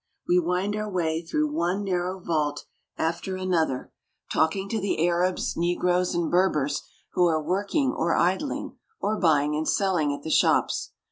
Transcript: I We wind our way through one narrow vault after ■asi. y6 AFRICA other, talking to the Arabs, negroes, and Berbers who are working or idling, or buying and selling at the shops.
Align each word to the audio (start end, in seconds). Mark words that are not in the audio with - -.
I 0.01 0.25
We 0.29 0.39
wind 0.39 0.75
our 0.75 0.89
way 0.89 1.21
through 1.21 1.51
one 1.53 1.83
narrow 1.83 2.19
vault 2.19 2.65
after 2.97 3.33
■asi. 3.33 3.35
y6 3.35 3.37
AFRICA 3.49 3.57
other, 3.61 3.91
talking 4.33 4.67
to 4.67 4.81
the 4.81 5.07
Arabs, 5.07 5.55
negroes, 5.55 6.15
and 6.15 6.31
Berbers 6.31 6.81
who 7.13 7.27
are 7.27 7.39
working 7.39 7.91
or 7.91 8.15
idling, 8.15 8.77
or 8.99 9.19
buying 9.19 9.55
and 9.55 9.67
selling 9.69 10.11
at 10.11 10.23
the 10.23 10.31
shops. 10.31 10.93